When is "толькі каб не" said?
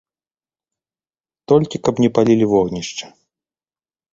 1.53-2.11